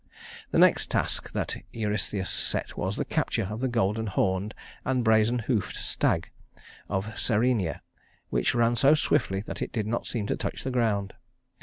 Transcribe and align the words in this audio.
The 0.49 0.57
next 0.57 0.89
task 0.89 1.31
that 1.33 1.57
Eurystheus 1.73 2.27
set 2.27 2.75
was 2.75 2.97
the 2.97 3.05
capture 3.05 3.43
of 3.51 3.59
the 3.59 3.67
golden 3.67 4.07
horned 4.07 4.55
and 4.83 5.03
brazen 5.03 5.37
hoofed 5.37 5.75
stag 5.75 6.31
of 6.89 7.15
Cerynea, 7.15 7.83
which 8.31 8.55
ran 8.55 8.75
so 8.75 8.95
swiftly 8.95 9.41
that 9.41 9.61
it 9.61 9.71
did 9.71 9.85
not 9.85 10.07
seem 10.07 10.25
to 10.25 10.35
touch 10.35 10.63
the 10.63 10.71
ground. 10.71 11.13